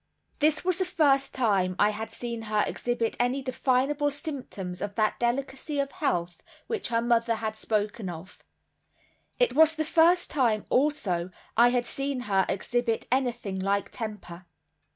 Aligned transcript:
This 0.39 0.65
was 0.65 0.79
the 0.79 0.83
first 0.85 1.31
time 1.31 1.75
I 1.77 1.91
had 1.91 2.09
seen 2.09 2.41
her 2.49 2.63
exhibit 2.65 3.15
any 3.19 3.43
definable 3.43 4.09
symptoms 4.09 4.81
of 4.81 4.95
that 4.95 5.19
delicacy 5.19 5.77
of 5.79 5.91
health 5.91 6.41
which 6.65 6.87
her 6.87 7.03
mother 7.03 7.35
had 7.35 7.55
spoken 7.55 8.09
of. 8.09 8.43
It 9.37 9.53
was 9.53 9.75
the 9.75 9.85
first 9.85 10.31
time, 10.31 10.65
also, 10.71 11.29
I 11.55 11.67
had 11.69 11.85
seen 11.85 12.21
her 12.21 12.47
exhibit 12.49 13.05
anything 13.11 13.59
like 13.59 13.91
temper. 13.91 14.47